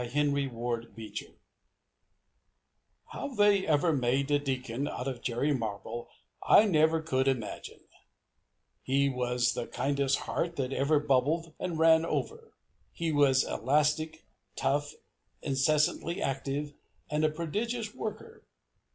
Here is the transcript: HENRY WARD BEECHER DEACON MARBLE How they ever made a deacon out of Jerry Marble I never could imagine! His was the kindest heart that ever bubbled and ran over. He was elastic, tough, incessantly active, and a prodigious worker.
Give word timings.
HENRY 0.03 0.47
WARD 0.47 0.95
BEECHER 0.95 1.25
DEACON 1.27 1.39
MARBLE 3.13 3.13
How 3.13 3.35
they 3.35 3.67
ever 3.67 3.93
made 3.93 4.31
a 4.31 4.39
deacon 4.39 4.87
out 4.87 5.07
of 5.07 5.21
Jerry 5.21 5.53
Marble 5.53 6.09
I 6.41 6.65
never 6.65 7.03
could 7.03 7.27
imagine! 7.27 7.81
His 8.81 9.11
was 9.11 9.53
the 9.53 9.67
kindest 9.67 10.17
heart 10.21 10.55
that 10.55 10.73
ever 10.73 10.99
bubbled 10.99 11.53
and 11.59 11.77
ran 11.77 12.03
over. 12.03 12.51
He 12.91 13.11
was 13.11 13.43
elastic, 13.43 14.25
tough, 14.55 14.93
incessantly 15.43 16.19
active, 16.19 16.73
and 17.11 17.23
a 17.23 17.29
prodigious 17.29 17.93
worker. 17.93 18.47